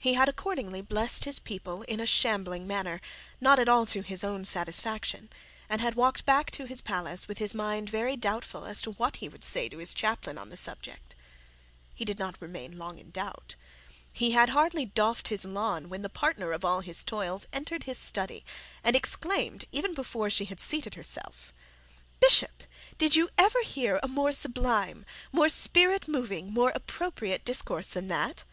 He 0.00 0.14
had 0.14 0.28
accordingly 0.28 0.82
blessed 0.82 1.24
his 1.24 1.38
people 1.38 1.82
in 1.82 1.98
a 2.00 2.04
shambling 2.04 2.66
manner, 2.66 3.00
not 3.40 3.58
at 3.58 3.70
all 3.70 3.86
to 3.86 4.02
his 4.02 4.22
own 4.24 4.44
satisfaction, 4.44 5.30
and 5.66 5.80
had 5.80 5.94
walked 5.94 6.26
back 6.26 6.50
to 6.50 6.66
his 6.66 6.82
palace 6.82 7.26
with 7.26 7.38
his 7.38 7.54
mind 7.54 7.88
very 7.88 8.14
doubtful 8.16 8.66
as 8.66 8.82
to 8.82 8.90
what 8.90 9.16
he 9.18 9.30
would 9.30 9.44
say 9.44 9.68
to 9.68 9.78
his 9.78 9.94
chaplain 9.94 10.36
on 10.36 10.50
the 10.50 10.58
subject. 10.58 11.14
He 11.94 12.04
did 12.04 12.18
not 12.18 12.42
remain 12.42 12.76
long 12.76 12.98
in 12.98 13.12
doubt. 13.12 13.54
He 14.12 14.32
had 14.32 14.50
hardly 14.50 14.84
doffed 14.86 15.28
his 15.28 15.44
lawn 15.46 15.88
when 15.88 16.02
the 16.02 16.10
partner 16.10 16.52
of 16.52 16.64
all 16.66 16.80
his 16.80 17.02
toils 17.04 17.46
entered 17.52 17.84
his 17.84 17.96
study, 17.96 18.44
and 18.82 18.96
exclaimed 18.96 19.64
even 19.72 19.94
before 19.94 20.28
she 20.28 20.46
had 20.46 20.60
seated 20.60 20.96
herself 20.96 21.54
'Bishop, 22.20 22.64
did 22.98 23.14
you 23.16 23.30
ever 23.38 23.62
hear 23.62 24.00
a 24.02 24.08
more 24.08 24.32
sublime, 24.32 25.06
more 25.32 25.48
spirit 25.48 26.08
moving, 26.08 26.52
more 26.52 26.72
appropriate 26.74 27.44
discourse 27.44 27.90
than 27.90 28.08
that?' 28.08 28.44